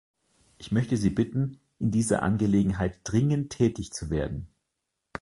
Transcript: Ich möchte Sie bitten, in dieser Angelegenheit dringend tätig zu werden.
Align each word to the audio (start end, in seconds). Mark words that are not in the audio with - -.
Ich 0.57 0.71
möchte 0.71 0.97
Sie 0.97 1.11
bitten, 1.11 1.59
in 1.77 1.91
dieser 1.91 2.23
Angelegenheit 2.23 3.01
dringend 3.03 3.51
tätig 3.51 3.93
zu 3.93 4.09
werden. 4.09 4.47